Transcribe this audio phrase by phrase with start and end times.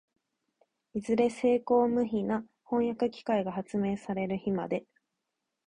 [0.95, 4.83] いずれ精巧無比な飜訳機械が発明される日まで、